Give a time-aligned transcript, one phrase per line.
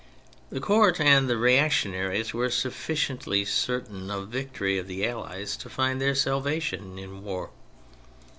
[0.49, 5.69] The Court and the reactionaries were sufficiently certain of the victory of the Allies to
[5.69, 7.51] find their salvation in war.